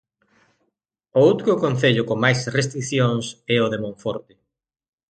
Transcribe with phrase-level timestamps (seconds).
[1.19, 4.33] O outro concello con máis restricións é o de Monforte.